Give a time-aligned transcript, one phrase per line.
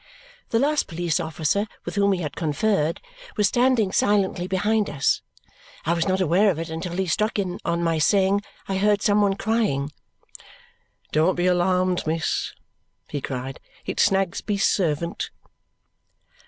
[0.49, 3.01] The last police officer with whom he had conferred
[3.37, 5.21] was standing silently behind us.
[5.85, 9.03] I was not aware of it until he struck in on my saying I heard
[9.03, 9.91] some one crying.
[11.11, 12.55] "Don't be alarmed, miss,"
[13.09, 13.59] he returned.
[13.85, 15.29] "It's Snagsby's servant."